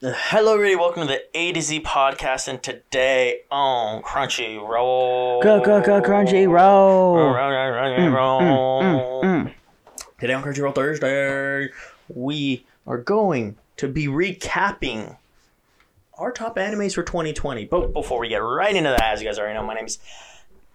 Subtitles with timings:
[0.00, 0.76] Hello, everybody.
[0.76, 5.42] Welcome to the A to Z podcast, and today on Crunchyroll.
[5.42, 7.16] Go, go, go, Crunchy Roll.
[8.14, 8.80] Roll.
[8.80, 9.54] Mm, mm, mm, mm,
[10.20, 11.70] Today on Crunchyroll Thursday,
[12.14, 15.16] we are going to be recapping
[16.16, 17.64] our top animes for 2020.
[17.64, 19.98] But before we get right into that, as you guys already know, my name is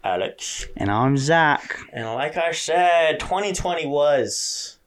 [0.04, 0.68] Alex.
[0.76, 1.80] And I'm Zach.
[1.94, 4.80] And like I said, 2020 was.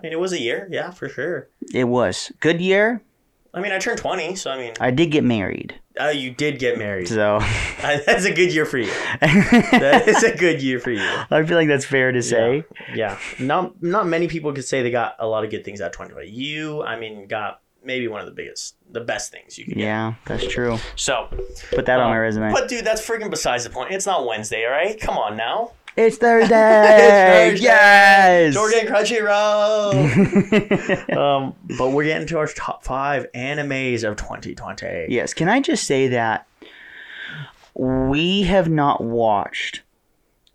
[0.00, 1.48] I mean, it was a year, yeah, for sure.
[1.74, 3.02] It was good year.
[3.52, 6.58] I mean, I turned 20, so I mean, I did get married, uh, you did
[6.58, 7.08] get married.
[7.08, 7.40] so
[7.82, 8.90] That's a good year for you.
[9.20, 11.02] That is a good year for you.
[11.30, 12.64] I feel like that's fair to say.
[12.94, 13.18] Yeah.
[13.38, 15.92] Not not many people could say they got a lot of good things out of
[15.92, 16.30] 2020.
[16.30, 19.82] You, I mean, got maybe one of the biggest, the best things you could get.
[19.84, 20.78] Yeah, that's true.
[20.96, 21.28] So,
[21.72, 22.52] Put that on Um, my resume.
[22.52, 23.90] but dude, that's freaking besides the point.
[23.92, 24.98] It's not Wednesday, all right?
[25.00, 25.72] Come on now.
[25.96, 26.54] It's Thursday.
[26.54, 27.64] it's Thursday.
[27.64, 28.54] Yes.
[28.54, 29.96] Jordan Crunchyroll.
[31.16, 35.06] um, but we're getting to our top five animes of 2020.
[35.08, 35.34] yes.
[35.34, 36.46] Can I just say that
[37.74, 39.82] we have not watched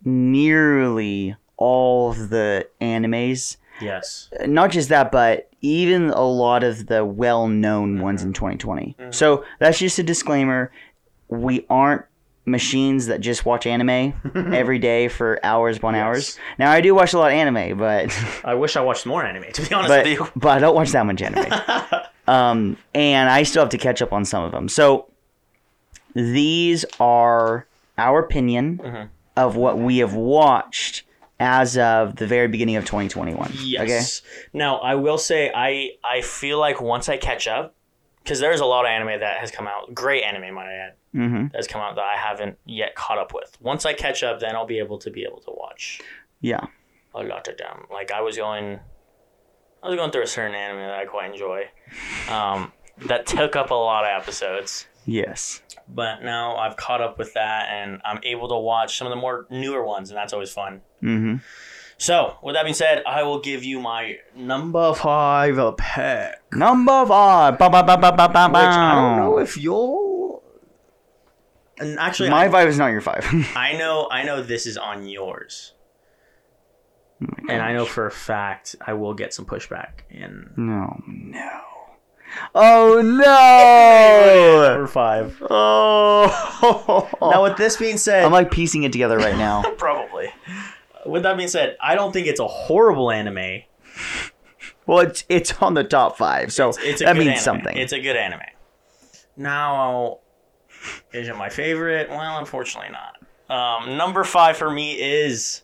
[0.04, 3.56] nearly all of the animes.
[3.80, 4.30] Yes.
[4.38, 8.34] Uh, not just that, but even a lot of the well-known ones in mm-hmm.
[8.34, 8.96] 2020.
[8.98, 9.10] Mm-hmm.
[9.10, 10.70] So that's just a disclaimer.
[11.28, 12.04] We aren't
[12.46, 14.14] machines that just watch anime
[14.54, 16.38] every day for hours upon hours.
[16.58, 19.50] Now I do watch a lot of anime, but I wish I watched more anime,
[19.52, 20.28] to be honest but with you.
[20.36, 21.52] but I don't watch that much anime.
[22.28, 24.68] um, and I still have to catch up on some of them.
[24.68, 25.08] So
[26.14, 27.66] these are
[27.98, 29.08] our opinion Mhm.
[29.36, 31.02] of what we have watched
[31.38, 33.52] as of the very beginning of 2021.
[33.62, 34.22] Yes.
[34.52, 37.74] Now I will say I I feel like once I catch up,
[38.22, 40.92] because there's a lot of anime that has come out, great anime might I add,
[41.16, 41.26] Okay.
[41.28, 43.56] hmm that has come out that I haven't yet caught up with.
[43.60, 46.00] Once I catch up, then I'll be able to be able to watch
[46.40, 46.66] Yeah.
[47.14, 47.86] a lot of them.
[47.92, 48.80] Like I was going,
[49.82, 51.64] I was going through a certain anime that I quite enjoy,
[52.30, 52.72] um,
[53.06, 54.86] that took up a lot of episodes.
[55.04, 55.62] Yes.
[55.88, 59.16] But now I've caught up with that, and I'm able to watch some of the
[59.20, 60.80] more newer ones, and that's always fun.
[61.00, 61.36] hmm
[61.98, 66.34] So, with that being said, I will give you my number five pick.
[66.52, 67.56] Number five.
[67.58, 70.05] Ba, ba, ba, ba, ba, ba, Which I don't know if you'll.
[71.78, 73.26] And actually, My I, five is not your five.
[73.56, 75.74] I know, I know this is on yours,
[77.22, 80.00] oh and I know for a fact I will get some pushback.
[80.10, 81.02] And no.
[81.06, 81.60] No.
[82.54, 84.68] Oh no!
[84.74, 85.36] number five.
[85.48, 87.08] Oh.
[87.20, 89.62] Now, with this being said, I'm like piecing it together right now.
[89.78, 90.30] probably.
[91.04, 93.62] With that being said, I don't think it's a horrible anime.
[94.86, 97.42] well, it's it's on the top five, so It's a that means anime.
[97.42, 97.76] something.
[97.76, 98.40] It's a good anime.
[99.36, 100.18] Now,
[101.12, 102.08] is it my favorite?
[102.10, 103.16] Well, unfortunately not.
[103.48, 105.62] Um, number five for me is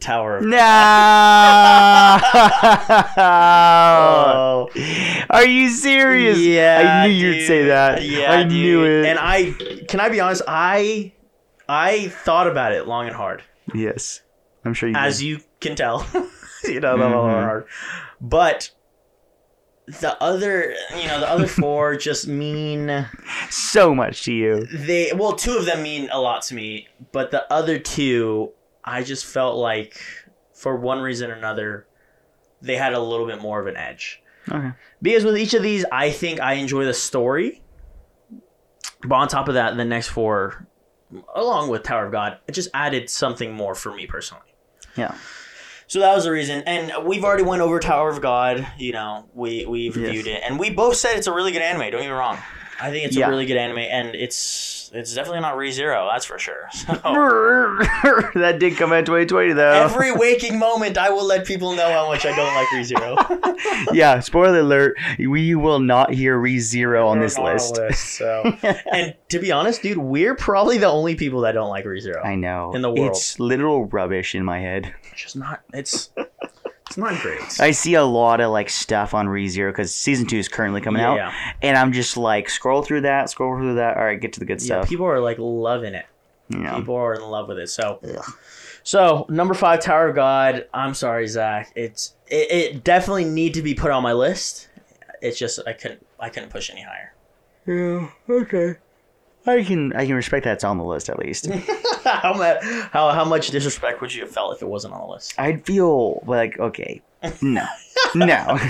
[0.00, 0.56] Tower of no.
[5.30, 6.38] Are you serious?
[6.38, 8.02] Yeah, I knew you'd say that.
[8.04, 8.52] Yeah, I dude.
[8.52, 9.06] knew it.
[9.06, 9.52] And I
[9.88, 11.12] can I be honest, I
[11.68, 13.42] I thought about it long and hard,
[13.74, 14.22] yes,
[14.64, 14.94] I'm sure you.
[14.96, 15.24] as did.
[15.26, 16.06] you can tell.
[16.64, 17.12] you know, Mhm.
[17.12, 17.66] long and hard.
[18.20, 18.70] But
[20.00, 23.06] the other, you know, the other four just mean
[23.50, 24.66] so much to you.
[24.66, 25.12] they.
[25.14, 28.52] Well, two of them mean a lot to me, but the other two,
[28.84, 30.00] I just felt like,
[30.54, 31.86] for one reason or another,
[32.62, 34.22] they had a little bit more of an edge.
[34.50, 34.72] Okay.
[35.02, 37.62] Because with each of these, I think I enjoy the story.
[39.02, 40.66] But on top of that, the next four,
[41.34, 44.44] along with Tower of God, it just added something more for me personally.
[44.96, 45.14] Yeah.
[45.90, 46.62] So that was the reason.
[46.66, 48.64] And we've already went over Tower of God.
[48.78, 50.06] You know, we we've Yes.
[50.06, 51.80] reviewed it, and we both said it's a really good anime.
[51.80, 52.38] Don't get me wrong.
[52.80, 53.26] I think it's Yeah.
[53.26, 56.68] a really good anime, and it's it's definitely not ReZero, that's for sure.
[56.80, 56.90] So
[58.40, 59.70] that did come out in 2020 though.
[59.72, 63.92] every waking moment, I will let people know how much I don't like ReZero.
[63.94, 64.20] yeah.
[64.20, 68.16] Spoiler alert: we will not hear ReZero on this We're not list.
[68.16, 68.56] so.
[68.92, 72.24] and to be honest, dude, we're probably the only people that don't like ReZero.
[72.24, 72.72] I know.
[72.74, 73.10] In the world.
[73.10, 74.92] it's literal rubbish in my head.
[75.12, 75.60] It's just not.
[75.72, 76.10] It's
[76.90, 77.40] it's not great.
[77.60, 81.00] I see a lot of like stuff on ReZero because season two is currently coming
[81.00, 81.32] out, Yeah.
[81.62, 83.96] and I'm just like scroll through that, scroll through that.
[83.96, 84.88] All right, get to the good yeah, stuff.
[84.88, 86.06] people are like loving it.
[86.48, 86.74] know.
[86.76, 87.68] People are in love with it.
[87.68, 88.00] So,
[88.82, 90.66] so number five, Tower of God.
[90.74, 91.70] I'm sorry, Zach.
[91.76, 94.68] It's it, it definitely need to be put on my list.
[95.22, 97.14] It's just I couldn't I couldn't push any higher.
[97.66, 98.08] Yeah.
[98.28, 98.76] Okay.
[99.46, 101.46] I can I can respect that's on the list at least.
[102.04, 105.06] how, much, how how much disrespect would you have felt if it wasn't on the
[105.06, 105.34] list?
[105.38, 107.02] I'd feel like okay,
[107.42, 107.66] no,
[108.14, 108.58] no.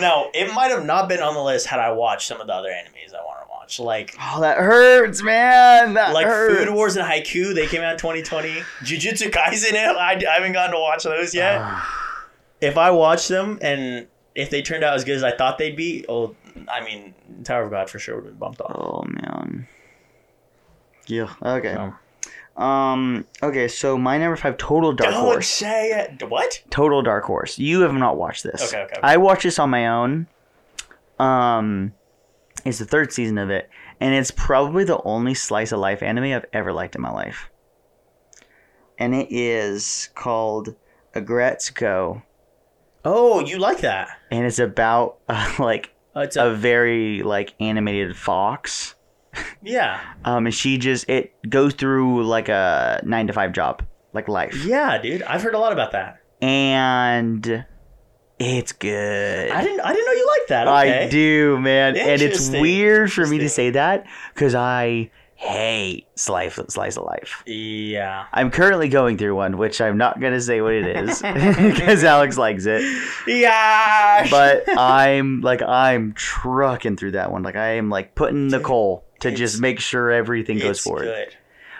[0.00, 2.52] No, it might have not been on the list had I watched some of the
[2.52, 5.94] other animes I want to watch, like oh, that hurts, man.
[5.94, 6.64] That like hurts.
[6.64, 7.54] Food Wars and Haikyu.
[7.54, 8.62] They came out in 2020.
[8.82, 9.74] Jujutsu Kaisen.
[9.76, 11.58] I, I haven't gotten to watch those yet.
[11.60, 12.28] Ah.
[12.60, 15.76] if I watch them and if they turned out as good as I thought they'd
[15.76, 16.34] be, oh,
[16.68, 17.14] I mean,
[17.44, 18.72] Tower of God for sure would have been bumped off.
[18.74, 19.66] Oh man.
[21.12, 21.32] Yeah.
[21.42, 21.74] Okay.
[21.74, 21.98] Um,
[22.62, 23.26] Um.
[23.42, 23.68] Okay.
[23.68, 25.48] So my number five, Total Dark don't Horse.
[25.48, 26.28] say it.
[26.28, 26.62] What?
[26.70, 27.58] Total Dark Horse.
[27.58, 28.62] You have not watched this.
[28.72, 29.00] Okay, okay, okay.
[29.02, 30.26] I watched this on my own.
[31.18, 31.92] Um,
[32.64, 33.68] it's the third season of it,
[34.00, 37.50] and it's probably the only slice of life anime I've ever liked in my life.
[38.98, 40.74] And it is called
[41.14, 42.22] Aggretsuko,
[43.04, 44.08] Oh, you like that?
[44.30, 48.94] and it's about uh, like Uh, it's a, a very like animated fox.
[49.62, 53.82] Yeah, Um, and she just it goes through like a nine to five job,
[54.12, 55.22] like life, yeah, dude.
[55.22, 56.20] I've heard a lot about that.
[56.40, 57.64] and
[58.38, 59.50] it's good.
[59.50, 59.80] I didn't.
[59.80, 60.68] I didn't know you liked that.
[60.68, 66.58] I do, man, and it's weird for me to say that because I hate slice
[66.68, 67.42] slice of life.
[67.46, 68.26] Yeah.
[68.32, 71.20] I'm currently going through one, which I'm not gonna say what it is
[71.56, 72.82] because Alex likes it.
[73.26, 74.28] Yeah.
[74.30, 77.42] But I'm like I'm trucking through that one.
[77.42, 80.80] Like I am like putting the coal to it's- just make sure everything goes it's
[80.80, 81.04] forward.
[81.04, 81.36] good.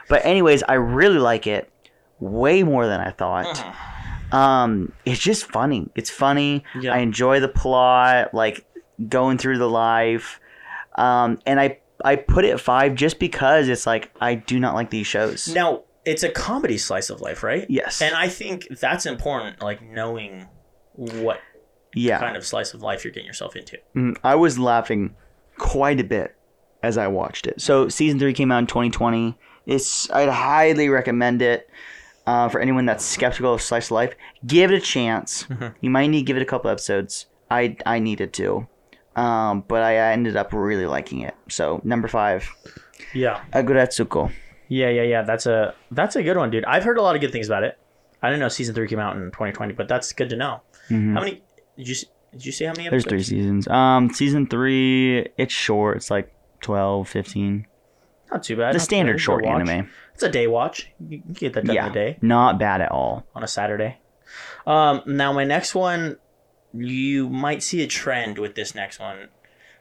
[0.09, 1.71] But anyways, I really like it
[2.19, 3.47] way more than I thought.
[3.47, 4.37] Uh-huh.
[4.37, 5.89] Um, it's just funny.
[5.95, 6.65] It's funny.
[6.81, 6.95] Yeah.
[6.95, 8.65] I enjoy the plot, like
[9.09, 10.41] going through the life.
[10.97, 14.91] Um, and I I put it five just because it's like I do not like
[14.91, 15.49] these shows.
[15.49, 17.67] Now it's a comedy slice of life, right?
[17.69, 18.03] Yes.
[18.03, 20.49] And I think that's important, like knowing
[20.95, 21.41] what
[21.95, 22.19] yeah.
[22.19, 23.79] kind of slice of life you're getting yourself into.
[23.95, 25.15] Mm, I was laughing
[25.59, 26.35] quite a bit
[26.83, 27.61] as I watched it.
[27.61, 29.37] So season three came out in 2020.
[29.67, 31.69] It's I'd highly recommend it
[32.27, 34.15] uh, for anyone that's skeptical of slice of life.
[34.47, 35.47] Give it a chance.
[35.81, 37.27] You might need to give it a couple episodes.
[37.51, 38.67] I I needed to,
[39.15, 41.35] um, but I ended up really liking it.
[41.49, 42.49] So number five,
[43.15, 43.43] Yeah.
[43.53, 44.33] Aggretsuko.
[44.69, 45.23] Yeah, yeah, yeah.
[45.23, 46.65] That's a that's a good one, dude.
[46.65, 47.79] I've heard a lot of good things about it.
[48.23, 50.63] I didn't know season three came out in 2020, but that's good to know.
[50.89, 51.43] How many
[51.77, 51.95] did you
[52.33, 53.69] did you say how many There's three seasons.
[53.69, 55.99] Um, season three, it's short.
[55.99, 56.33] It's like
[56.63, 57.67] 12, 15.
[58.31, 58.71] Not too bad.
[58.75, 59.21] The not standard bad.
[59.21, 59.91] Short anime.
[60.15, 60.91] It's a day watch.
[61.07, 63.27] You can get that done Yeah, in a day not bad at all.
[63.35, 63.99] on a Saturday.
[64.67, 66.17] Um, now my next one,
[66.73, 69.29] you might see a trend with this next one.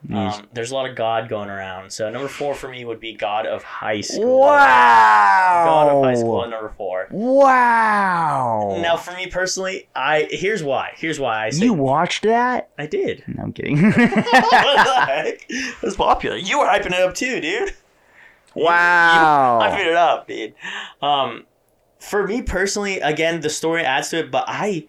[0.10, 1.92] Um, there's a lot of God going around.
[1.92, 4.40] So number four for me would be God of High School.
[4.40, 5.64] Wow!
[5.66, 7.08] God of High School at number four.
[7.12, 8.80] Wow!
[8.82, 10.94] Now for me personally, I here's why.
[10.96, 12.70] Here's why I say you watched that?
[12.80, 13.24] I did.
[13.28, 13.82] No, I'm kidding.
[13.84, 14.02] what the
[15.08, 15.46] heck?
[15.50, 16.36] It was popular.
[16.36, 17.74] You were hyping it up too, dude.
[18.56, 19.60] wow!
[19.60, 20.56] I hyping it up, dude.
[21.02, 21.46] Um,
[22.00, 24.88] for me personally, again, the story adds to it, but I,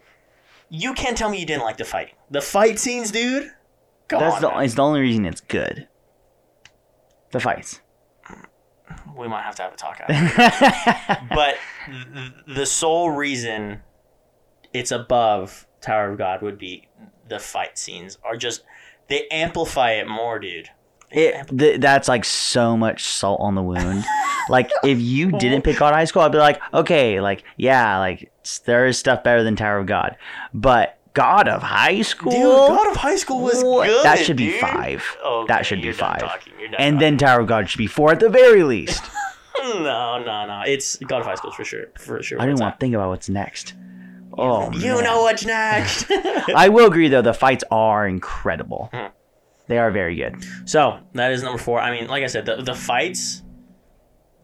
[0.70, 2.14] you can't tell me you didn't like the fighting.
[2.30, 3.52] The fight scenes, dude.
[4.12, 4.64] Come That's on, the man.
[4.64, 5.88] it's the only reason it's good.
[7.30, 7.80] The fights.
[9.16, 11.26] we might have to have a talk after.
[11.34, 11.56] but
[12.14, 13.80] th- the sole reason
[14.74, 16.88] it's above Tower of God would be
[17.28, 18.64] the fight scenes are just
[19.08, 20.68] they amplify it more, dude.
[21.10, 24.04] It th- that's like so much salt on the wound.
[24.50, 28.30] like if you didn't pick God High School, I'd be like, okay, like yeah, like
[28.66, 30.18] there is stuff better than Tower of God,
[30.52, 33.86] but God of High School, Dude, God of High School was What?
[33.88, 34.04] good.
[34.04, 35.04] that should be five.
[35.24, 36.20] Okay, that should be five.
[36.20, 36.98] talking, you're done And talking.
[37.00, 39.02] then Tower of God should be four at the very least.
[39.62, 40.62] no, no, no.
[40.66, 41.86] It's God of High School for sure.
[41.98, 42.40] For sure.
[42.40, 43.74] I didn't want to think about what's next.
[44.36, 44.72] Oh.
[44.72, 45.04] You man.
[45.04, 46.06] know what's next.
[46.56, 48.88] I will agree though, the fights are incredible.
[48.92, 49.08] Hmm.
[49.68, 50.36] They are very good.
[50.64, 51.78] so that is number four.
[51.80, 53.42] I mean, like I said, the the fights,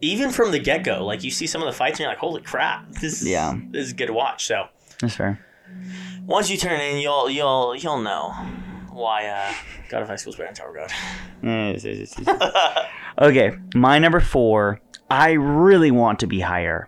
[0.01, 2.19] even from the get go, like you see some of the fights and you're like,
[2.19, 3.57] holy crap, this Yeah.
[3.71, 4.45] this is good to watch.
[4.45, 4.67] So
[5.01, 5.39] That's fair.
[6.25, 8.31] Once you turn in, you'll you'll you'll know
[8.91, 9.53] why uh,
[9.89, 10.91] God of High School is better than Tower of God.
[13.19, 14.79] okay, my number four.
[15.09, 16.87] I really want to be higher,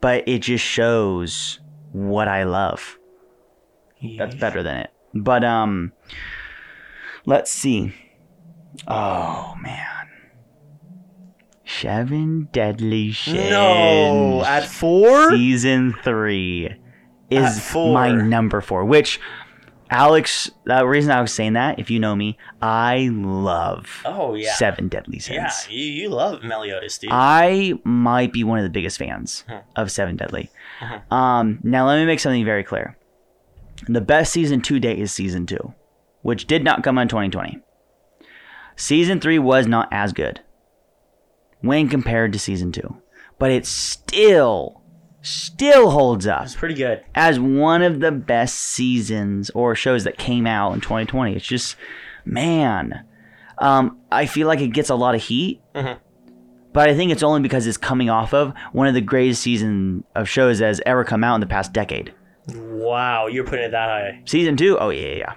[0.00, 1.60] but it just shows
[1.92, 2.98] what I love.
[4.16, 4.90] That's better than it.
[5.14, 5.92] But um,
[7.26, 7.92] let's see.
[8.88, 10.08] Oh man,
[11.66, 13.50] Seven Deadly Sins.
[13.50, 15.30] No, at four.
[15.30, 16.81] season three
[17.32, 18.84] is my number four.
[18.84, 19.20] Which
[19.90, 24.54] Alex, the reason I was saying that, if you know me, I love Oh yeah,
[24.54, 25.36] Seven Deadly Sins.
[25.36, 25.50] yeah.
[25.76, 27.10] You, you love Meliodas, dude.
[27.12, 29.58] I might be one of the biggest fans Hmm.
[29.76, 30.50] of Seven Deadly.
[30.80, 31.14] Uh-huh.
[31.14, 32.96] Um, now let me make something very clear.
[33.88, 35.74] The best season to date is season two,
[36.22, 37.60] which did not come in 2020.
[38.76, 40.40] Season three was not as good
[41.60, 42.96] when compared to season two,
[43.38, 44.81] but it still,
[45.22, 47.02] still holds up it's pretty good.
[47.14, 51.34] as one of the best seasons or shows that came out in 2020.
[51.36, 51.76] It's just,
[52.24, 53.04] man,
[53.58, 55.98] um, I feel like it gets a lot of heat, Mhm.
[56.72, 60.04] but I think it's only because it's coming off of one of the greatest season
[60.14, 62.12] of shows that has ever come out in the past decade.
[62.54, 64.20] Wow, you're putting it that high.
[64.24, 65.32] Season two, oh yeah, yeah, yeah.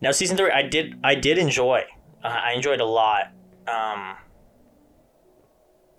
[0.00, 1.84] Now season three, I did I did enjoy.
[2.24, 3.30] Uh, I enjoyed a lot.
[3.68, 4.16] Um,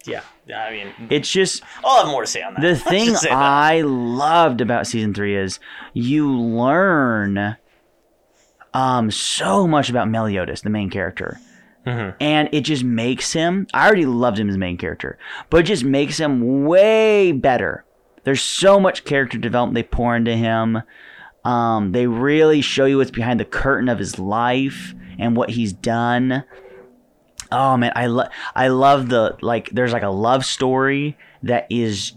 [0.05, 0.21] yeah,
[0.55, 2.61] I mean, It's just I'll have more to say on that.
[2.61, 3.15] the thing.
[3.29, 5.59] I loved about season three is
[5.93, 7.57] you learn
[8.73, 11.39] um so much about Meliodas, the main character.
[11.85, 12.13] Mhm.
[12.19, 15.17] And it just makes him I already loved him as main character,
[15.49, 17.85] but it just makes him way better.
[18.25, 20.81] There's so much character development they pour into him.
[21.45, 25.71] Um, they really show you what's behind the curtain of his life and what he's
[25.73, 26.43] done.
[27.51, 29.69] Oh man, I love I love the like.
[29.71, 32.13] There's like a love story that is,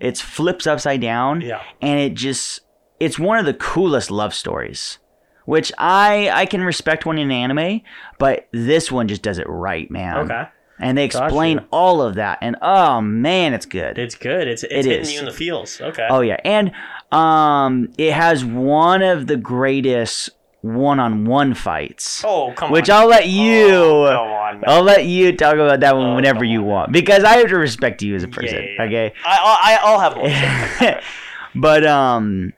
[0.00, 1.40] it's flips upside down.
[1.40, 1.60] Yeah.
[1.82, 2.60] and it just
[3.00, 4.98] it's one of the coolest love stories,
[5.44, 7.80] which I I can respect one in anime,
[8.18, 10.16] but this one just does it right, man.
[10.18, 10.44] Okay.
[10.78, 11.68] and they explain Gotcha.
[11.72, 13.98] all of that, and oh man, it's good.
[13.98, 14.46] It's good.
[14.48, 15.12] It's it's It hitting is.
[15.12, 15.80] you in the feels.
[15.80, 16.06] Okay.
[16.10, 16.72] Oh yeah, and
[17.12, 20.30] um, it has one of the greatest
[20.62, 22.22] one-on-one fights.
[22.24, 23.02] Oh, come which on.
[23.02, 23.66] Which I'll let you.
[23.74, 24.64] Oh, come on, man.
[24.66, 26.66] I'll let you talk about that one Oh, whenever you on.
[26.66, 28.56] want because I have to respect you as a person.
[28.56, 28.86] Yeah, yeah, yeah.
[29.08, 29.14] Okay.
[29.24, 31.00] I, I I'll have to
[31.54, 32.52] but um,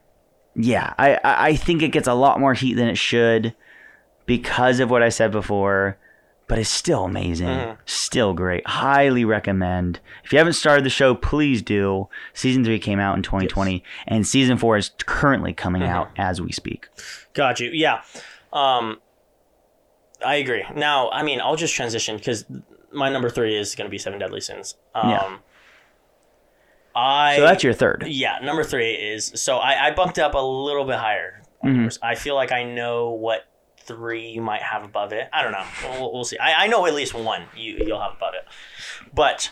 [0.56, 3.54] yeah, I I think it gets a lot more heat than it should
[4.26, 5.97] because of what I said before.
[6.52, 7.78] But it's still amazing, Mhm.
[7.87, 8.66] still great.
[8.66, 10.00] Highly recommend.
[10.23, 12.11] If you haven't started the show, please do.
[12.35, 15.90] Season three came out in 2020, and season four is currently coming Mm-hmm.
[15.94, 16.88] out as we speak.
[17.32, 17.71] Got you.
[17.73, 18.02] Yeah.
[18.52, 19.00] Um,
[20.23, 20.62] I agree.
[20.75, 22.44] Now, I mean, I'll just transition because
[22.92, 24.75] my number three is going to be Seven Deadly Sins.
[24.94, 25.37] Um, Yeah.
[26.94, 28.04] I So that's your third.
[28.06, 28.40] yeah.
[28.42, 31.40] Number three is so I, I bumped up a little bit higher.
[31.64, 31.97] Mhm.
[32.02, 33.47] I feel like I know what
[33.87, 35.29] three you might have above it.
[35.33, 35.65] I don't know.
[36.01, 36.39] We'll, we'll see.
[36.39, 38.45] I, I know at least one you you'll have above it,
[39.15, 39.51] but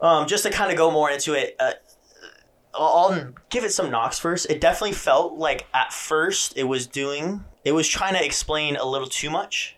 [0.00, 1.56] um, just to kind of go more into it.
[1.58, 1.72] Uh,
[2.78, 4.50] I'll give it some knocks first.
[4.50, 8.84] It definitely felt like at first it was doing, it was trying to explain a
[8.84, 9.76] little too much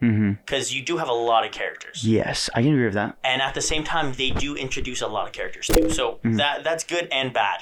[0.00, 3.18] because you do have a lot of characters, Yes, I can agree with that.
[3.22, 5.90] and at the same time they do introduce a lot of characters too.
[5.90, 7.60] So that that's good and bad.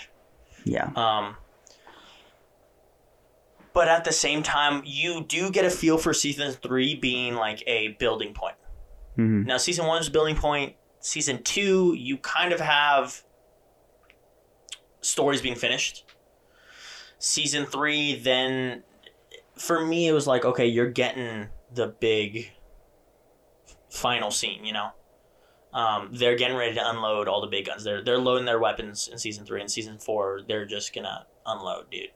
[0.65, 0.91] Yeah.
[0.95, 1.35] Um,
[3.73, 7.63] but at the same time, you do get a feel for season three being like
[7.67, 8.57] a building point.
[9.17, 10.77] hmm Now, season one is a building point.
[11.01, 13.23] Season two, you kind of have
[15.01, 16.05] stories being finished.
[17.19, 18.83] Season three, then
[19.57, 22.53] for me, it was like, okay, you're getting the big
[23.91, 24.91] final scene, you know?
[25.73, 27.85] Um, they're getting ready to unload all the big guns.
[27.85, 29.61] They're, they're loading their weapons in season three.
[29.61, 32.09] In season four, they're just gonna unload, dude.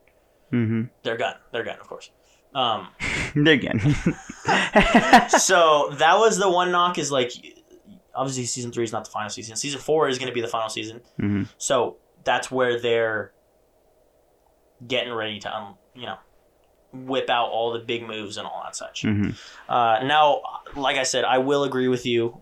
[0.52, 1.34] Hmm They're gun.
[1.50, 2.10] They're gun, of course.
[2.54, 2.88] Um,
[3.34, 3.80] they Again.
[5.28, 7.32] so that was the one knock is like
[8.14, 10.48] obviously season three is not the final season season four is going to be the
[10.48, 13.32] final season hmm so that's where they're
[14.86, 16.16] getting ready to um, you know
[16.92, 19.30] whip out all the big moves and all that such hmm
[19.68, 20.42] uh, now
[20.76, 22.36] like i said i will agree with you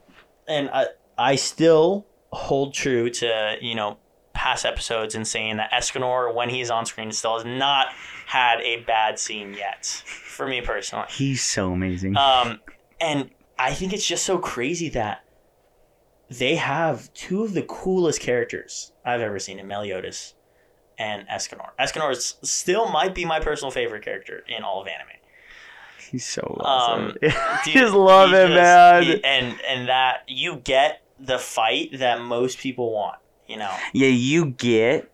[0.48, 0.86] and i,
[1.16, 3.98] I still hold true to you know
[4.40, 7.88] past episodes and saying that escanor when he's on screen still has not
[8.26, 12.16] had a bad scene yet for me personally He's so amazing.
[12.16, 12.58] um,
[13.00, 13.28] and
[13.58, 15.24] I think it's just so crazy that
[16.30, 20.34] they have two of the coolest characters I've ever seen in Meliodas
[20.98, 21.70] and Escanor.
[21.78, 25.08] Escanor is, still might be my personal favorite character in all of anime.
[26.10, 27.16] He's so Um, awesome.
[27.22, 29.02] I Dude, just love him, just- man.
[29.02, 33.18] he- and and that you get the fight that most people want.
[33.50, 35.10] You know, yeah, you get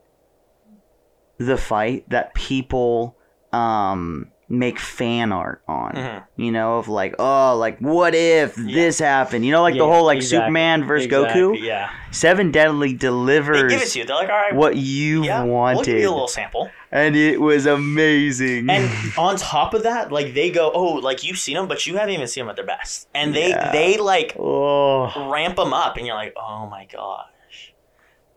[1.38, 3.16] the fight that people
[3.52, 5.93] um make fan art on.
[5.93, 6.23] Mhm.
[6.37, 8.75] You know, of like, oh, like what if Yeah.
[8.75, 9.45] this happened?
[9.45, 10.38] You know, like the whole like exactly.
[10.47, 11.61] Superman versus Exactly, Goku.
[11.62, 13.62] Yeah, Seven Deadly delivers.
[13.62, 14.05] they give it to you.
[14.05, 16.71] They're like, all right, what you yeah, we'll wanted, give you a little sample.
[16.93, 18.71] and it was amazing.
[18.71, 18.88] And
[19.19, 22.14] on top of that, like they go, oh, like you've seen them, but you haven't
[22.14, 23.73] even seen them at their best, and they Yeah.
[23.73, 27.26] they like oh, ramp them up, and you're like, oh my gosh,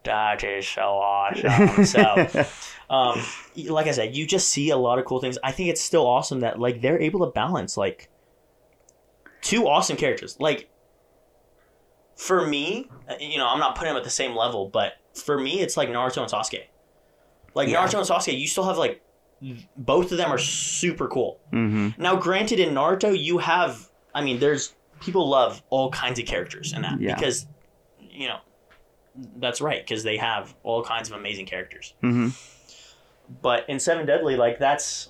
[0.04, 1.86] that is so awesome.
[1.86, 2.46] so,
[2.90, 3.22] um,
[3.68, 5.38] like I said, you just see a lot of cool things.
[5.44, 8.10] I think it's still awesome that like they're able to balance like
[9.42, 10.38] two awesome characters.
[10.40, 10.70] Like
[12.16, 15.40] for me, uh, you know, I'm not putting them at the same level, but for
[15.40, 16.64] me, it's like Naruto and Sasuke.
[17.56, 17.86] Like Yeah.
[17.86, 19.02] Naruto and Sasuke, you still have like
[19.78, 21.40] both of them are super cool.
[21.54, 22.02] Mm-hmm.
[22.02, 26.74] Now, granted, in Naruto, you have, I mean, there's people love all kinds of characters
[26.74, 27.16] in that Yeah.
[27.16, 27.48] because,
[28.02, 28.40] you know,
[29.38, 31.94] that's right because they have all kinds of amazing characters.
[32.02, 32.30] hmm
[33.42, 35.10] But in Seven Deadly, like that's,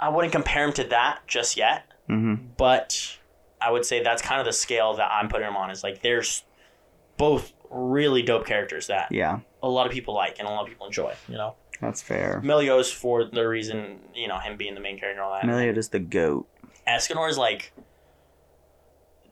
[0.00, 3.18] I wouldn't compare him to that just yet, hmm but
[3.60, 5.70] I would say that's kind of the scale that I'm putting him on.
[5.70, 6.44] Is like there's
[7.16, 9.40] both really dope characters that Yeah.
[9.62, 11.14] a lot of people like and a lot of people enjoy.
[11.28, 11.54] You know.
[11.80, 12.40] That's fair.
[12.42, 15.44] Meliodas for the reason you know him being the main character and all that.
[15.46, 16.48] Meliodas the goat.
[16.88, 17.72] Escanor is like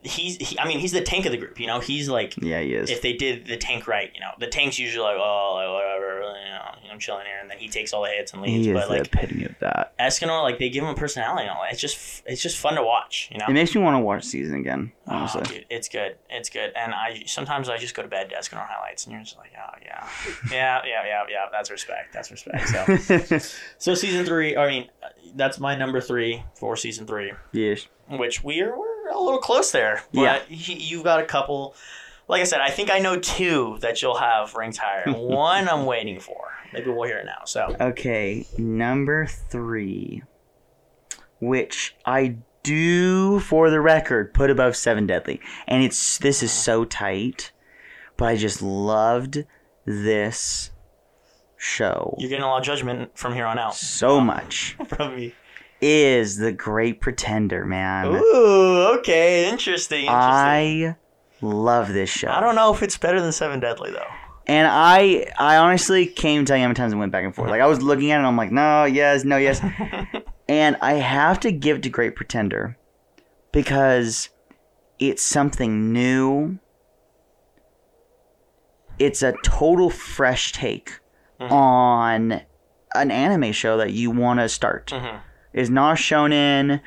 [0.03, 1.59] he's he, I mean he's the tank of the group.
[1.59, 2.89] You know he's like Yeah, he is.
[2.89, 6.33] if they did the tank right, you know the tank's usually like oh like, whatever
[6.43, 8.65] you know I'm chilling here and then he takes all the hits and leaves.
[8.65, 9.97] he is But the like epitome of that.
[9.99, 11.71] Escanor like they give him a personality and all that.
[11.71, 13.29] It's just it's just fun to watch.
[13.31, 13.45] You know.
[13.47, 14.91] It makes me want to watch season again.
[15.07, 16.17] Oh, Honestly, dude, it's good.
[16.29, 16.71] It's good.
[16.75, 19.51] And I sometimes I just go to bed to Escanor highlights, and you're just like,
[19.57, 20.07] oh yeah,
[20.51, 21.45] yeah, yeah, yeah, yeah.
[21.51, 22.13] That's respect.
[22.13, 22.67] That's respect.
[22.69, 23.37] So,
[23.77, 24.55] so season three.
[24.57, 24.89] I mean,
[25.35, 27.87] that's my number three for season three, yes.
[28.09, 30.01] which we are we're a little close there.
[30.13, 30.39] But Yeah.
[30.55, 31.75] he, you've got a couple.
[32.27, 35.05] Like I said, I think I know two that you'll have ranked higher.
[35.13, 36.51] One I'm waiting for.
[36.73, 37.45] Maybe we'll hear it now.
[37.45, 40.23] So Okay, number three,
[41.39, 46.83] which I do, for the record, put above Seven Deadly, and it's this is so
[46.83, 47.53] tight,
[48.17, 49.45] but I just loved
[49.85, 50.71] this
[51.59, 54.75] show you're getting a lot of judgment from here on out so much.
[54.89, 55.33] from me.
[55.81, 58.07] Is the Great Pretender, man?
[58.07, 60.05] Ooh, okay, interesting.
[60.05, 60.15] interesting.
[60.15, 60.95] I
[61.41, 62.29] love this show.
[62.29, 64.05] I don't know if it's better than Seven Deadly though.
[64.47, 67.49] And I, I honestly came to how many times I went back and forth.
[67.49, 69.61] Like I was looking at it, and I'm like, no, yes, no, yes.
[70.49, 72.77] and I have to give to Great Pretender
[73.51, 74.29] because
[74.99, 76.59] it's something new.
[78.97, 80.99] It's a total fresh take
[81.39, 82.41] on
[82.95, 84.87] an anime show that you want to start.
[84.87, 85.19] Mhm.
[85.57, 86.81] It's not a shonen.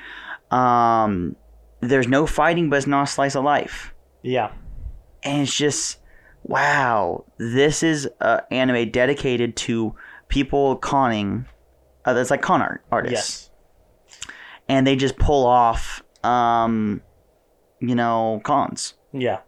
[0.50, 1.36] Um,
[1.80, 4.50] there's no fighting, but it's not a slice of life Yeah.
[5.22, 5.98] and it's just
[6.42, 9.94] wow this is an anime dedicated to
[10.28, 11.44] people conning
[12.06, 13.50] uh, that's like con art artists
[14.08, 14.28] Yes.
[14.68, 17.02] and they just pull off um
[17.78, 19.40] you know cons Yeah.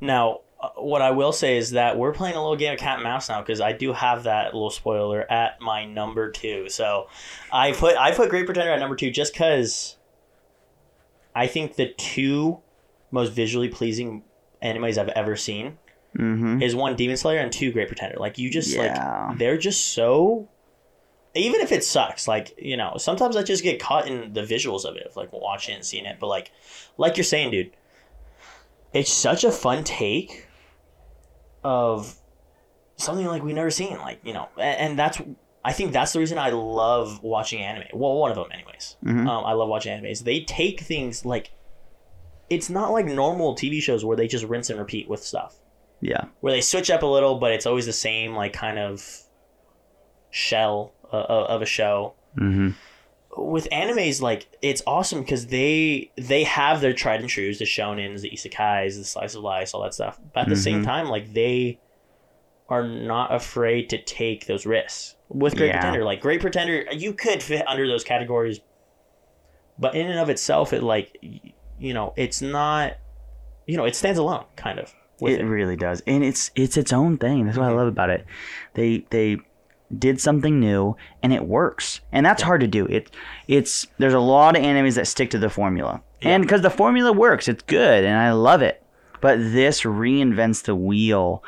[0.00, 0.40] Now,
[0.76, 3.28] what I will say is that we're playing a little game of cat and mouse
[3.28, 6.68] now because I do have that little spoiler at my number two.
[6.68, 7.08] So
[7.52, 9.96] I put I put Great Pretender at number two just because
[11.34, 12.58] I think the two
[13.12, 14.24] most visually pleasing
[14.62, 15.78] animes I've ever seen
[16.16, 18.16] mm-hmm is one Demon Slayer and two Great Pretender.
[18.18, 19.28] Like you just Yeah.
[19.28, 20.48] like they're just so.
[21.34, 24.84] Even if it sucks, like you know, sometimes I just get caught in the visuals
[24.84, 26.16] of it, of like watching it and seeing it.
[26.18, 26.50] But like,
[26.96, 27.70] like you're saying, dude,
[28.92, 30.46] it's such a fun take
[31.64, 32.14] of
[32.96, 33.98] something like we've never seen.
[33.98, 35.20] Like you know, and, and that's
[35.64, 37.84] I think that's the reason I love watching anime.
[37.92, 38.96] Well, one of them, anyways.
[39.04, 39.28] Mhm.
[39.28, 40.24] Um, I love watching animes.
[40.24, 41.50] They take things like
[42.48, 45.56] it's not like normal TV shows where they just rinse and repeat with stuff
[46.00, 49.04] yeah where they switch up a little, but it's always the same like kind of
[50.30, 52.14] shell uh, uh, of a show.
[52.36, 52.70] mm-hmm
[53.40, 58.20] With animes, like it's awesome because they they have their tried and trues, the shonens,
[58.22, 60.18] the isekais, the slice of life, all that stuff.
[60.34, 60.84] But at the same Mhm.
[60.84, 61.78] time, like they
[62.68, 65.14] are not afraid to take those risks.
[65.28, 65.80] With Great Yeah.
[65.80, 68.60] Pretender, like Great Pretender, you could fit under those categories,
[69.78, 71.16] but in and of itself, it like
[71.80, 72.94] you know, it's not,
[73.66, 74.92] you know, it stands alone, kind of.
[75.20, 75.44] It it.
[75.44, 77.76] really does and it's it's its own thing that's what i Mhm.
[77.76, 78.24] love about it
[78.74, 79.36] they they
[79.96, 82.00] did something new and it works.
[82.12, 82.86] And that's hard to do.
[82.86, 83.10] It
[83.46, 86.02] it's there's a lot of animes that stick to the formula.
[86.22, 88.82] And because the formula works it's good and i love it.
[89.20, 91.42] But this reinvents the wheel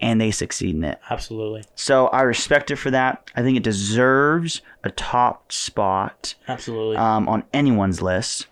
[0.00, 0.98] and they succeed in it.
[1.10, 3.30] Absolutely, so i respect it for that.
[3.36, 6.96] I think it deserves a top spot absolutely.
[6.96, 8.46] um, on anyone's list.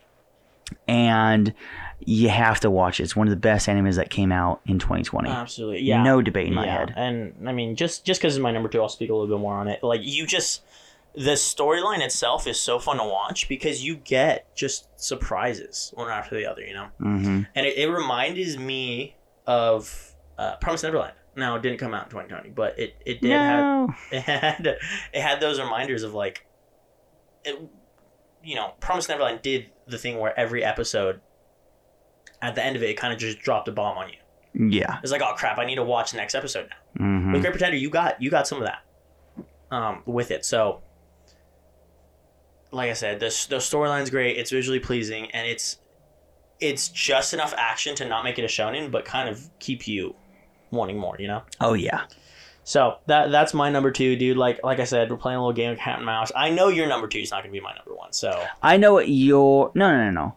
[0.86, 1.52] And
[2.00, 4.78] you have to watch it it's one of the best animes that came out in
[4.78, 6.02] 2020 Absolutely, yeah.
[6.02, 6.78] no debate in my yeah.
[6.78, 6.94] head.
[6.96, 9.40] And I mean, just just because it's my number two, I'll speak a little bit
[9.40, 9.82] more on it.
[9.82, 10.62] Like you just,
[11.14, 16.36] the storyline itself is so fun to watch because you get just surprises one after
[16.36, 16.88] the other, you know.
[17.00, 17.42] Mm-hmm.
[17.54, 21.14] And it, it reminded me of uh, Promise Neverland.
[21.36, 25.20] Now it didn't come out in 2020, but it it did have it had it
[25.20, 26.46] had those reminders of like,
[27.44, 27.60] it,
[28.42, 31.20] you know, Promise Neverland did the thing where every episode,
[32.42, 34.70] at the end of it, it kind of just dropped a bomb on you.
[34.70, 34.98] Yeah.
[35.02, 37.04] It's like, oh crap, I need to watch the next episode now.
[37.04, 37.32] Mm-hmm.
[37.32, 38.82] With Great Pretender, you got you got some of that
[39.70, 40.44] um, with it.
[40.44, 40.82] So,
[42.72, 44.36] like I said, this the storyline's great.
[44.36, 45.78] It's visually pleasing, and it's
[46.58, 50.14] it's just enough action to not make it a shonen, but kind of keep you
[50.70, 51.16] wanting more.
[51.18, 51.42] You know.
[51.60, 52.02] Oh yeah.
[52.64, 54.36] So that that's my number two, dude.
[54.36, 56.30] Like like I said, we're playing a little game of cat and mouse.
[56.36, 58.12] I know your number two is not gonna be my number one.
[58.12, 60.36] So I know what your no no no no.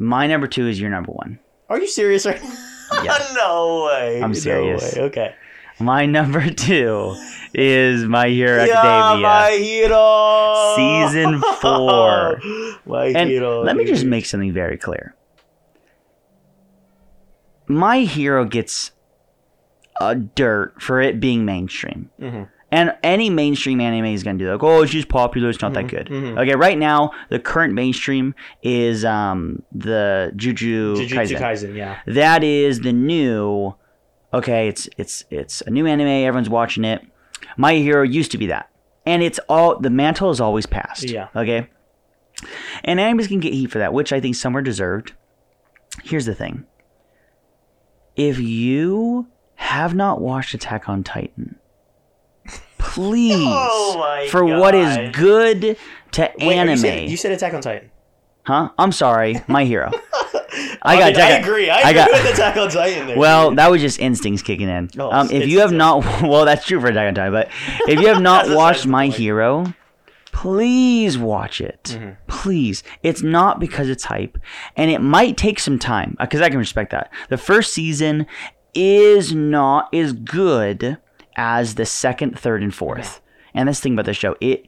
[0.00, 1.40] My number two is your number one.
[1.68, 2.40] are you serious right
[3.04, 3.18] Yeah.
[3.34, 4.22] no way.
[4.22, 4.94] I'm No serious.
[4.94, 5.02] way.
[5.02, 5.34] Okay.
[5.80, 7.14] My number two
[7.52, 9.22] is My Hero Yeah, Academia.
[9.28, 10.74] my hero.
[10.76, 12.40] Season four.
[12.86, 13.62] my and hero.
[13.62, 15.14] let me just make something very clear.
[17.66, 18.92] My Hero gets
[20.00, 22.10] a dirt for it being mainstream.
[22.20, 22.48] Mhm.
[22.70, 24.52] And any mainstream anime is gonna do that.
[24.52, 25.48] Like, oh, it's just popular.
[25.48, 26.12] It's not that good.
[26.12, 31.38] Okay, right now the current mainstream is um the Juju Jujutsu Kaisen.
[31.38, 32.00] Kaisen, yeah.
[32.06, 33.74] That is the new.
[34.34, 36.06] Okay, it's it's it's a new anime.
[36.08, 37.02] Everyone's watching it.
[37.56, 38.68] My Hero used to be that,
[39.06, 41.04] and it's all the mantle is always passed.
[41.08, 41.28] Yeah.
[41.34, 41.68] Okay.
[42.84, 45.14] And animes can get heat for that, which I think some are deserved.
[46.04, 46.66] Here's the thing.
[48.14, 51.56] If you have not watched Attack on Titan,
[52.98, 55.76] please, Oh for what is good
[56.12, 57.90] to Wait, anime, You said, you said Attack on Titan.
[58.42, 58.70] huh?
[58.76, 59.90] I'm sorry, My Hero.
[60.82, 61.70] I, got mean, I agree.
[61.70, 63.18] I, I agree got- with Attack on Titan there.
[63.18, 64.90] Well, that was just instincts kicking in.
[64.98, 67.50] Oh, um, if you have not, well, that's true for Attack on Titan, but
[67.88, 69.14] if you have not watched My point.
[69.14, 69.74] Hero,
[70.32, 71.82] please watch it.
[71.84, 72.10] Mm-hmm.
[72.26, 72.82] Please.
[73.04, 74.38] It's not because it's hype,
[74.76, 77.12] and it might take some time because I can respect that.
[77.28, 78.26] The first season
[78.74, 80.98] is not as good
[81.38, 83.22] as the second, third, and fourth.
[83.54, 84.36] And that's the thing about the show.
[84.42, 84.66] It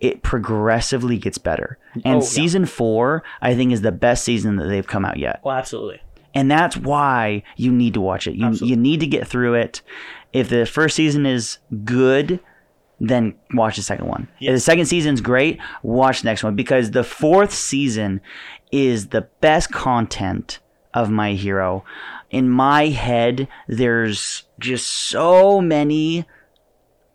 [0.00, 1.78] it progressively gets better.
[2.04, 2.20] And Oh, yeah.
[2.20, 6.00] season four, I think, is the best season that they've come out yet well, absolutely.
[6.34, 8.34] and that's why you need to watch it.
[8.34, 9.82] You you need to get through it.
[10.32, 12.40] If the first season is good,
[13.00, 14.28] then watch the second one.
[14.40, 18.20] If the second season's great, watch the next one because the fourth season
[18.72, 20.58] is the best content
[20.96, 21.84] of My Hero.
[22.30, 26.26] In my head, there's just so many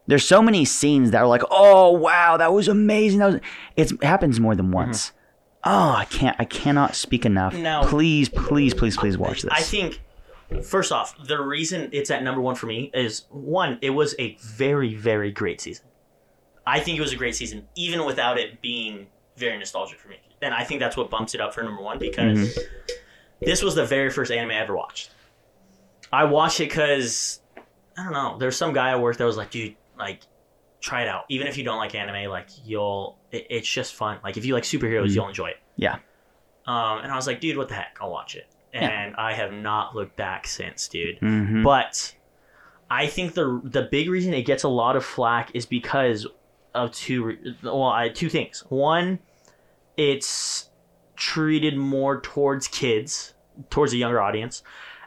[0.07, 3.41] there's so many scenes that are like, "Oh, wow, that was amazing." That was
[3.75, 4.75] it happens more than mm-hmm.
[4.75, 5.11] once.
[5.63, 7.53] Oh, I can't I cannot speak enough.
[7.53, 9.51] Now- please, please, please, please watch this.
[9.51, 10.01] I think,
[10.63, 14.35] first off, the reason it's at number one for me is one, it was a
[14.41, 15.85] very, very great season.
[16.65, 20.17] I think it was a great season, even without it being very nostalgic for me.
[20.41, 22.93] And I think that's what bumps it up for number one because mm-hmm.
[23.41, 25.11] This was the very first anime I ever watched.
[26.11, 27.41] I watched it because,
[27.97, 30.21] I don't know, there's some guy at work that was like, dude, like,
[30.81, 31.23] try it out.
[31.29, 34.19] Even if you don't like anime, like, you'll, it, it's just fun.
[34.23, 35.57] Like, if you like superheroes, you'll enjoy it.
[35.77, 35.99] yeah.
[36.67, 37.97] Um, and I was like, dude, what the heck?
[37.99, 38.47] I'll watch it.
[38.73, 41.17] And I have not looked back since, dude.
[41.19, 42.15] hmm But
[42.89, 46.25] I think the the big reason it gets a lot of flack is because
[46.75, 48.63] of two well, I two things.
[48.69, 49.19] One,
[49.97, 50.69] it's
[51.21, 53.35] treated more towards kids,
[53.69, 54.63] towards a younger audience.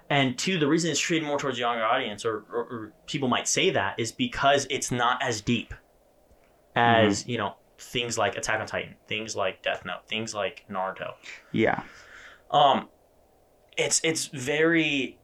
[0.09, 3.27] And two, the reason it's treated more towards a younger audience, or, or, or people
[3.27, 5.75] might say that, is because it's not as deep
[6.77, 11.15] as you know things like Attack on Titan, things like Death Note, things like Naruto.
[11.51, 11.83] Yeah.
[12.53, 12.89] um
[13.77, 15.19] it's it's very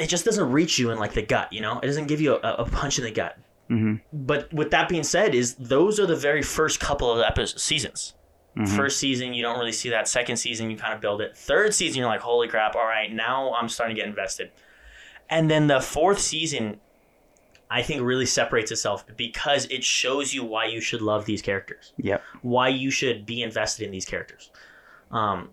[0.00, 1.80] it just doesn't reach you in like the gut you know?
[1.80, 3.36] It doesn't give you a, a punch in the gut.
[3.68, 7.62] Hmm but with that being said is those are the very first couple of episodes
[7.62, 8.14] seasons
[8.56, 8.68] Mhm.
[8.76, 11.72] first season you don't really see that second season you kind of build it third
[11.74, 14.50] season you're like holy crap all right now i'm starting to get invested
[15.30, 16.78] and then the fourth season
[17.70, 21.94] i think really separates itself because it shows you why you should love these characters
[21.96, 22.22] Yep.
[22.42, 24.50] why you should be invested in these characters.
[25.10, 25.48] Um,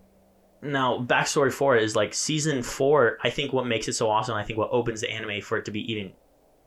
[0.62, 3.17] now, backstory for it is like season four.
[3.23, 5.63] I think what makes it so awesome, I think what opens the anime for it
[5.65, 6.12] to be even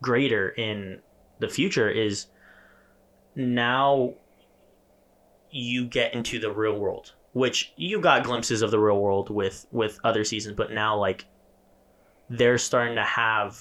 [0.01, 0.99] greater in
[1.37, 2.25] the future is
[3.35, 4.13] now
[5.53, 9.65] you get into the real world, which you got glimpses of the real world with
[9.71, 11.25] with other seasons, but now like
[12.29, 13.59] they're starting to have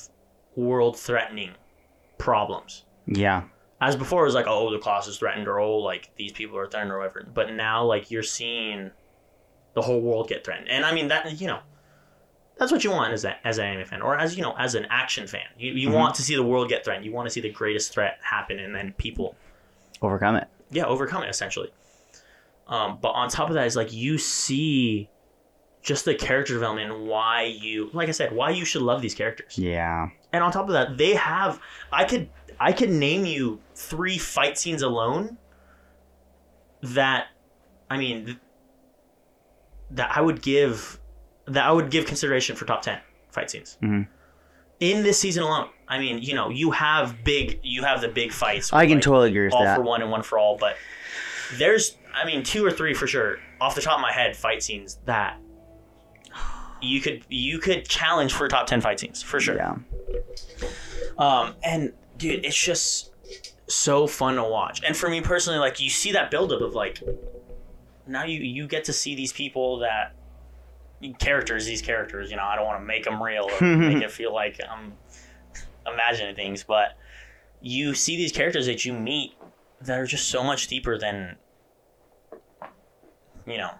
[0.57, 1.50] world threatening
[2.18, 3.42] problems Yeah.
[3.81, 6.57] as before it was like oh the class is threatened or oh like these people
[6.57, 8.90] are threatened or whatever but now like you're seeing
[9.74, 11.59] the whole world get threatened and i mean that you know
[12.59, 14.74] that's what you want as, a, as an anime fan or as you know as
[14.76, 15.94] an action fan you, you Mhm.
[15.94, 18.59] want to see the world get threatened you want to see the greatest threat happen
[18.61, 19.35] and then people
[20.02, 20.48] Overcome it.
[20.70, 21.70] yeah overcome it essentially
[22.72, 25.08] um, but on top of that is like you see
[25.82, 29.14] just the character development and why you like i said why you should love these
[29.14, 30.08] characters Yeah.
[30.32, 31.61] and on top of that, they have
[31.92, 32.28] I could
[32.61, 35.38] I could name you three fight scenes alone
[36.82, 37.26] that
[37.90, 38.38] I mean
[39.90, 40.98] that I would give
[41.46, 42.98] that I would give consideration for top 10
[43.30, 43.78] fight scenes.
[43.82, 44.06] Mhm.
[44.80, 45.68] In this season alone.
[45.88, 48.72] I mean, you know, you have big you have the big fights.
[48.72, 49.76] I can like, totally agree with all that.
[49.76, 50.76] for one and one for all, but
[51.58, 54.62] there's I mean two or three for sure off the top of my head fight
[54.62, 55.38] scenes that
[56.83, 59.57] you could you could challenge for top 10 fight scenes for sure.
[59.57, 59.77] Yeah.
[61.18, 63.12] Um, and dude, it's just
[63.68, 64.83] so fun to watch.
[64.85, 67.03] And for me personally, like you see that buildup of like
[68.07, 70.14] now you you get to see these people that
[71.18, 72.31] characters, these characters.
[72.31, 74.94] You know, I don't want to make them real or make it feel like I'm
[75.87, 76.98] imagining things, but
[77.61, 79.35] you see these characters that you meet
[79.81, 81.37] that are just so much deeper than
[83.46, 83.70] you know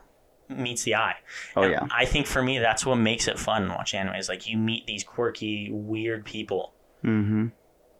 [0.49, 1.17] meets the eye.
[1.57, 1.87] Oh And yeah.
[1.91, 4.59] I think for me that's what makes it fun to watch anime is like you
[4.59, 7.47] meet these quirky, weird people Mm-hmm.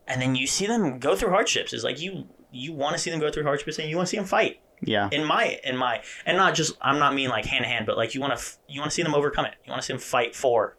[0.07, 1.73] and then you see them go through hardships.
[1.73, 4.11] It's like you you want to see them go through hardships and you want to
[4.11, 4.61] see them fight.
[4.85, 5.09] Yeah.
[5.13, 7.97] In my in my and not just I'm not mean like hand to hand, but
[7.97, 9.55] like you want to you want to see them overcome it.
[9.65, 10.77] You want to see them fight for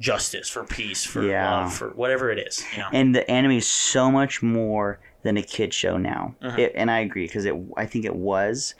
[0.00, 1.62] justice, for peace, for Yeah.
[1.62, 2.64] love, for whatever it is.
[2.72, 2.88] You know.
[2.92, 6.58] and the anime is so much more than a kid show now Mhm.
[6.58, 8.74] it, and i agree because it i think it was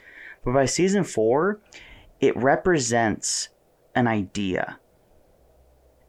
[0.45, 1.59] but by season four
[2.21, 3.49] it represents
[3.95, 4.79] an idea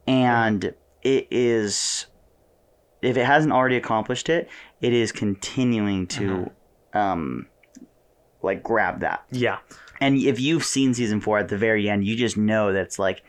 [0.06, 0.72] and
[1.02, 2.06] it is
[3.02, 4.48] if it hasn't already accomplished it
[4.80, 6.50] it is continuing to
[6.94, 7.46] um
[8.42, 9.58] like grab that yeah.
[10.00, 13.22] and if you've seen season four at the very end, you just know that's like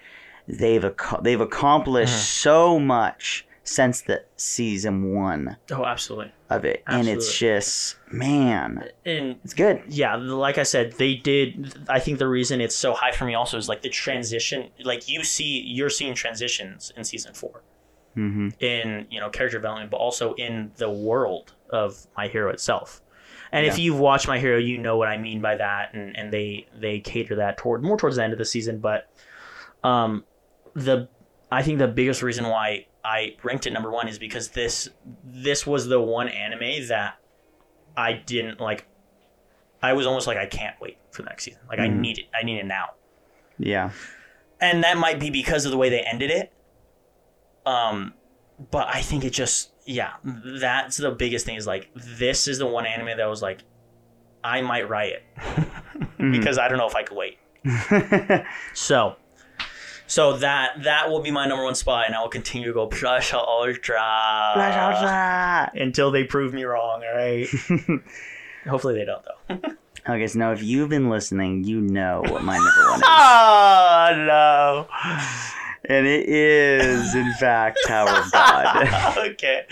[0.48, 2.20] they've ac- they've accomplished Mm-hmm.
[2.22, 6.32] so much since the season one Oh, absolutely.
[6.50, 7.34] of it, and it's Absolutely.
[7.34, 9.84] just man, And it's good.
[9.90, 11.76] yeah, like I said, they did.
[11.90, 14.70] I think the reason it's so high for me also is like the transition.
[14.84, 17.64] Like you see, you're seeing transitions in season four
[18.16, 23.02] hmm in you know character development, but also in the world of My Hero itself.
[23.52, 26.34] And if you've watched My Hero, you know what I mean by that, and, and
[26.34, 28.80] they they cater that toward more towards the end of the season.
[28.80, 29.10] But
[29.84, 30.24] um,
[30.74, 31.10] the
[31.52, 34.90] I think the biggest reason why I ranked it number one is because this
[35.24, 37.16] this was the one anime that
[37.96, 38.86] I didn't like.
[39.82, 41.62] I was almost like I can't wait for the next season.
[41.70, 42.00] Like I Mhm.
[42.00, 42.26] need it.
[42.38, 42.88] I need it now
[43.58, 43.92] Yeah,
[44.60, 46.52] and that might be because of the way they ended it.
[47.66, 48.14] Um,
[48.72, 52.66] but I think it just yeah, that's the biggest thing is like this is the
[52.68, 53.60] one anime that was like,
[54.44, 55.24] I might it
[56.20, 56.32] Mhm.
[56.34, 57.38] because I don't know if I could wait.
[58.74, 59.16] So,
[60.08, 62.88] so that that will be my number one spot, and I will continue to go
[62.88, 64.02] Plus Ultra
[65.76, 67.04] until they prove me wrong.
[67.04, 67.48] All right.
[68.68, 69.72] Hopefully they don't though.
[70.14, 74.26] okay, so now if you've been listening, you know what my number one is, Oh
[74.28, 74.88] no.
[75.86, 79.18] and it is in fact Tower of God.
[79.32, 79.66] okay.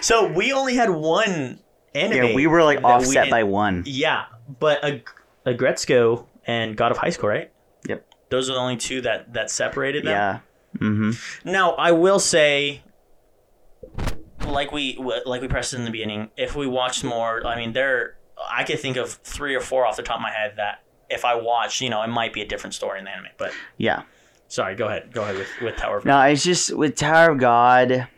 [0.00, 1.60] So we only had one
[1.94, 2.28] anime.
[2.28, 3.84] yeah, we were like that we offset by one.
[3.86, 4.24] Yeah,
[4.58, 5.02] but a,
[5.46, 7.51] Aggretsuko and God of High School, right?
[8.32, 10.12] Those are the only two that that separated them.
[10.12, 10.38] Yeah.
[10.78, 11.48] Mm-hmm.
[11.50, 12.82] Now I will say,
[14.46, 18.16] like we like we pressed in the beginning, if we watched more, I mean, there
[18.50, 21.24] I could think of three or four off the top of my head that if
[21.26, 23.26] I watched, you know, it might be a different story in the anime.
[23.36, 24.02] But Yeah.
[24.48, 26.10] sorry, go ahead, go ahead with with Tower of God.
[26.10, 28.08] No, it's just with Tower of God,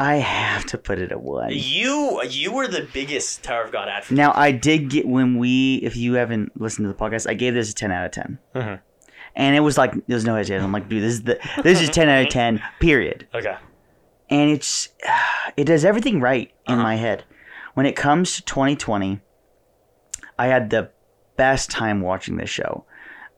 [0.00, 1.50] I have to put it at one.
[1.52, 4.16] You you were the biggest Tower of God advocate.
[4.16, 7.54] Now I did get when we, if you haven't listened to the podcast, I gave
[7.54, 8.80] this a ten out of 10 Mhm.
[9.36, 10.64] And it was like there's no hesitation.
[10.64, 13.26] I'm like, dude, this is the this is ten out of ten, period.
[13.34, 13.56] Okay.
[14.28, 14.88] And it's
[15.56, 16.82] it does everything right in Uh-huh.
[16.82, 17.24] my head.
[17.74, 19.20] When it comes to 2020,
[20.38, 20.90] I had the
[21.36, 22.84] best time watching this show.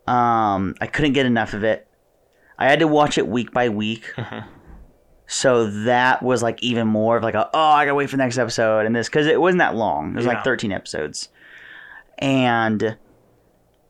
[0.06, 1.86] Um, I couldn't get enough of it.
[2.58, 4.12] I had to watch it week by week.
[4.16, 4.44] Mhm.
[5.26, 8.22] So that was like even more of like a, oh I gotta wait for the
[8.22, 10.10] next episode and this because it wasn't that long.
[10.12, 10.32] It was Yeah.
[10.34, 11.28] like 13 episodes,
[12.18, 12.96] and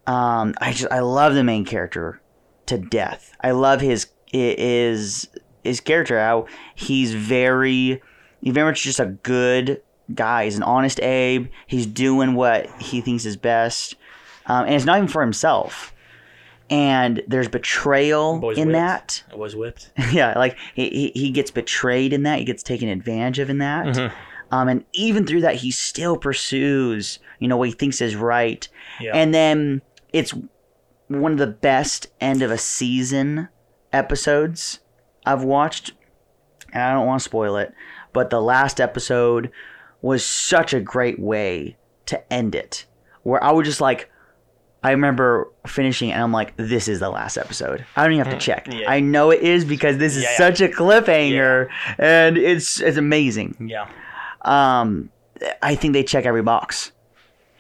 [0.07, 2.21] um, I just I love the main character
[2.67, 3.35] to death.
[3.41, 5.29] I love his his
[5.63, 8.03] his character how he's very
[8.41, 9.81] he's very much just a good
[10.15, 10.45] guy.
[10.45, 11.49] He's an honest Abe.
[11.67, 13.95] He's doing what he thinks is best,
[14.47, 15.95] um, and it's not even for himself.
[16.71, 18.77] And there's betrayal Boys in whipped.
[18.79, 19.91] that I was whipped.
[20.13, 22.39] yeah, like he, he, gets betrayed in that.
[22.39, 23.87] He gets taken advantage of in that.
[23.87, 24.13] Mhm.
[24.53, 28.67] Um, and even through that, he still pursues, you know, what he thinks is right.
[29.01, 29.13] Yeah.
[29.15, 30.35] And then it's
[31.09, 33.49] one of the best end of a season
[33.93, 34.81] episodes
[35.27, 35.93] I've watched.
[36.73, 37.75] And I don't want to spoil it,
[38.15, 39.51] but the last episode
[40.01, 42.87] was such a great way to end it.
[43.25, 44.11] Where I was just like,
[44.83, 47.85] I remember finishing and I'm like, this is the last episode.
[47.95, 48.65] I don't even have to check.
[48.67, 48.91] Mm, Yeah.
[48.91, 50.37] I know it is because this is Yeah, yeah.
[50.39, 53.69] such a cliffhanger and it's it's amazing.
[53.71, 53.89] yeah.
[54.43, 55.11] Um,
[55.63, 56.91] I think they check every box.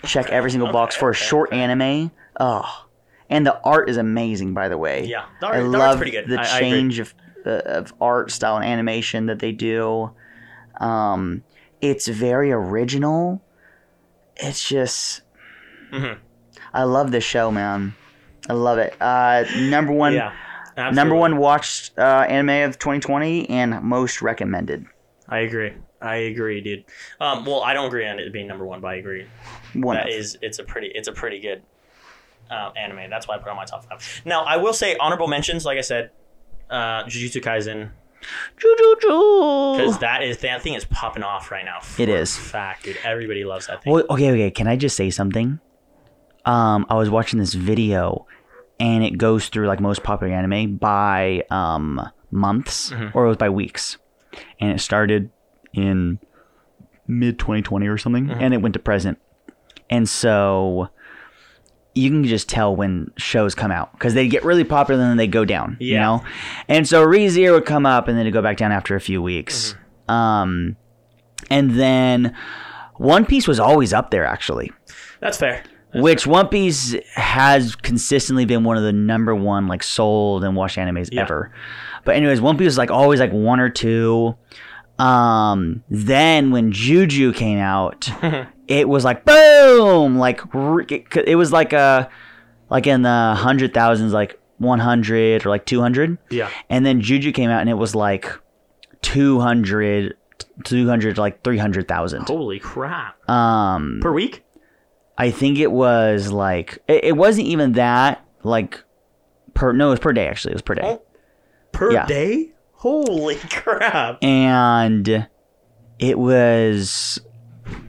[0.05, 1.61] Check every single Okay, box for a okay, short okay.
[1.61, 2.11] anime.
[2.45, 2.87] Oh,
[3.31, 5.05] and the art is amazing, by the way.
[5.05, 5.27] Yeah.
[5.41, 6.29] The I art, the love pretty good.
[6.29, 7.15] the I, I change of
[7.47, 10.11] uh, of art style and animation that they do.
[10.79, 11.45] Um,
[11.81, 13.43] it's very original.
[14.37, 15.23] It's just,
[15.93, 16.19] Mhm.
[16.75, 17.95] I love this show, man.
[18.49, 18.95] I love it.
[19.01, 20.33] Uh, number one, Yeah.
[20.93, 24.87] number one watched uh, anime of 2020 and most recommended.
[25.29, 25.75] I agree.
[26.01, 26.85] I agree, dude.
[27.21, 29.27] Um, well, I don't agree on it being number one, but I agree.
[29.75, 31.63] One That is, it's a pretty, it's a pretty good
[32.53, 33.09] uh, anime.
[33.11, 34.23] That's why I put it on my top five.
[34.25, 35.65] Now, I will say honorable mentions.
[35.65, 36.11] Like I said,
[36.71, 37.91] uh, Jujutsu Kaisen,
[38.61, 41.79] because that is that thing is popping off right now.
[41.99, 42.97] It a fact, dude.
[43.05, 43.93] Everybody loves that thing.
[43.93, 44.51] Well, okay, okay.
[44.51, 45.59] Can I just say something?
[46.45, 48.27] Um, I was watching this video,
[48.81, 53.15] and it goes through like most popular anime by um months, Mhm.
[53.15, 53.99] or it was by weeks,
[54.61, 55.31] and it started
[55.73, 56.19] in
[57.07, 58.41] mid 2020 or something, Mm-hmm.
[58.41, 59.19] and it went to present.
[59.91, 60.89] And so
[61.95, 65.17] you can just tell when shows come out because they get really popular and then
[65.19, 65.77] they go down.
[65.81, 65.87] Yeah.
[65.95, 66.25] You know,
[66.69, 69.21] and so ReZero would come up and then it'd go back down after a few
[69.21, 69.75] weeks.
[70.09, 70.13] Mm-hmm.
[70.15, 70.77] Um,
[71.51, 72.35] and then
[72.97, 74.71] One Piece was always up there actually
[75.21, 75.63] That's fair.
[75.95, 80.77] which One Piece has consistently been one of the number one like sold and watched
[80.79, 81.23] animes Yeah.
[81.23, 81.53] ever.
[82.05, 84.35] But anyways, One Piece was like always like one or two.
[84.99, 88.09] Um, then when Juju came out,
[88.73, 92.09] it was like boom, like it, was like a
[92.71, 96.17] like in the hundred thousands, like one hundred or like two hundred.
[96.31, 96.49] Yeah.
[96.71, 98.31] And then Juju came out and it was like
[99.03, 100.15] 200,
[100.65, 102.23] 200 like 300,000.
[102.29, 103.29] Holy crap.
[103.29, 104.45] Um, Per week?
[105.19, 108.83] I think it was like it, it wasn't even that like
[109.55, 111.03] per no it was per day actually it was per day Oh.
[111.73, 112.07] Per Yeah.
[112.07, 112.53] day?
[112.73, 114.23] Holy crap.
[114.25, 115.29] and
[115.99, 117.21] it was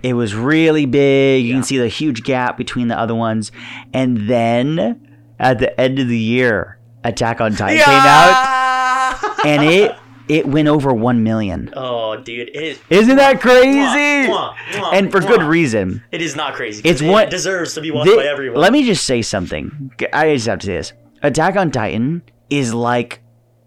[0.01, 1.55] it was really big you Yeah.
[1.55, 3.51] can see the huge gap between the other ones
[3.93, 5.07] and then
[5.39, 9.95] at the end of the year Attack on Titan came out and it
[10.29, 12.79] it went over 1 million Oh, dude, it is.
[12.89, 16.81] isn't that crazy Mwah, mwah, mwah, and for good reason It is not crazy.
[16.87, 18.61] It's it what- deserves to be watched Thi- by everyone.
[18.61, 19.91] Let me just say something.
[20.13, 20.93] I just have to say this.
[21.21, 23.21] Attack on Titan is like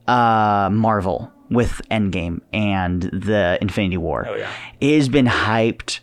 [0.09, 4.26] uh, Marvel with Endgame and the Infinity War.
[4.28, 4.50] Oh, yeah.
[4.80, 6.00] It has been hyped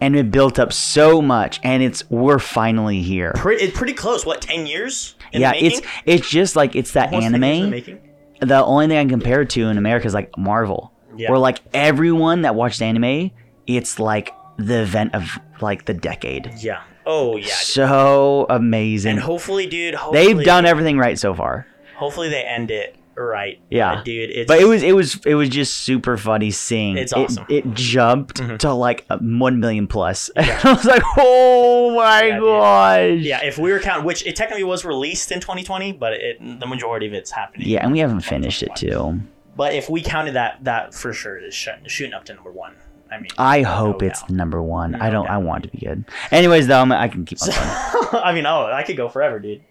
[0.00, 3.32] and it built up so much, and it's we're finally here.
[3.36, 4.26] Pre- it's pretty close.
[4.26, 5.14] What, 10 years?
[5.32, 7.98] Yeah, it's it's just like it's that Almost 10 the anime.
[8.40, 11.30] The only thing I can compare it to in America is like Marvel, Yeah.
[11.30, 13.30] where like everyone that watches anime,
[13.68, 16.52] it's like the event of like the decade.
[16.58, 16.82] Yeah.
[17.06, 17.44] Oh, yeah.
[17.44, 17.52] dude.
[17.54, 19.12] So amazing.
[19.12, 21.66] And hopefully, dude, hopefully, They've done everything right so far.
[21.96, 23.60] Hopefully, they end it right.
[23.70, 24.02] Yeah.
[24.04, 24.30] Dude.
[24.30, 27.44] It's, But it was it was it was just super funny seeing It's it- awesome.
[27.44, 27.52] Mm-hmm.
[27.70, 30.30] It, jumped to like one million plus.
[30.36, 32.42] I was like, oh my Yeah, dude.
[32.42, 33.26] gosh.
[33.26, 36.66] Yeah, if we were counting, which it technically was released in 2020, but it, the
[36.66, 37.68] majority of it's happening.
[37.68, 39.20] Yeah, and we haven't finished it too.
[39.56, 42.74] But if we counted that, that for sure is sh- shooting up to number one.
[43.10, 44.30] I mean, I hope No it's doubt.
[44.30, 44.94] number one.
[44.94, 45.28] I don't.
[45.28, 46.06] I want it to be good.
[46.30, 47.48] Anyways, though, I'm, I can keep on
[48.10, 48.24] going.
[48.24, 49.62] I mean, oh, I could go forever, dude.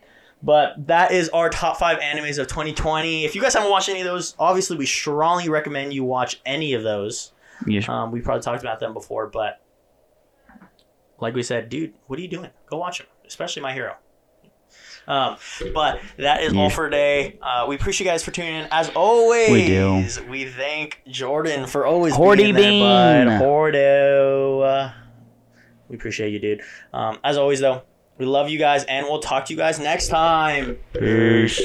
[0.44, 3.26] But that is our top five animes of 2020.
[3.26, 6.74] If you guys haven't watched any of those, obviously we strongly recommend you watch any
[6.74, 7.32] of those.
[7.88, 9.62] Um, we probably talked about them before, but
[11.20, 12.50] like we said, dude, what are you doing?
[12.68, 13.96] Go watch them, especially My Hero.
[15.08, 15.38] Um,
[15.74, 17.38] but that is all for today.
[17.42, 18.68] Uh, we appreciate you guys for tuning in.
[18.72, 20.06] As always, We do.
[20.30, 23.40] We thank Jordan for always Hordy being there, Bean.
[23.40, 23.44] bud.
[23.46, 24.62] Hordo.
[24.64, 24.94] Uh,
[25.90, 26.62] we appreciate you, dude.
[26.94, 27.82] Um, as always, though,
[28.22, 30.78] we love you guys, and we'll talk to you guys next time.
[30.94, 31.60] Peace.